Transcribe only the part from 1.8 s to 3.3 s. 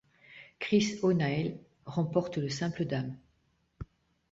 remporte le simple dames.